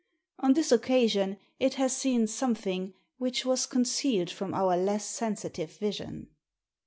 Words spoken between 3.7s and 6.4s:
cealed from our less sensitive vision."